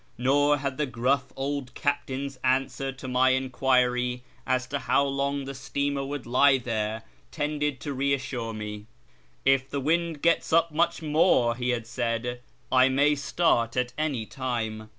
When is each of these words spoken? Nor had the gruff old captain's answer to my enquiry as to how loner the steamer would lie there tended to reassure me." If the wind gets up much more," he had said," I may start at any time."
Nor 0.17 0.57
had 0.57 0.77
the 0.77 0.87
gruff 0.87 1.31
old 1.35 1.75
captain's 1.75 2.39
answer 2.43 2.91
to 2.91 3.07
my 3.07 3.35
enquiry 3.37 4.23
as 4.47 4.65
to 4.65 4.79
how 4.79 5.03
loner 5.03 5.45
the 5.45 5.53
steamer 5.53 6.03
would 6.03 6.25
lie 6.25 6.57
there 6.57 7.03
tended 7.29 7.79
to 7.81 7.93
reassure 7.93 8.51
me." 8.51 8.87
If 9.45 9.69
the 9.69 9.79
wind 9.79 10.23
gets 10.23 10.51
up 10.51 10.71
much 10.71 11.03
more," 11.03 11.55
he 11.55 11.69
had 11.69 11.85
said," 11.85 12.41
I 12.71 12.89
may 12.89 13.13
start 13.13 13.77
at 13.77 13.93
any 13.95 14.25
time." 14.25 14.89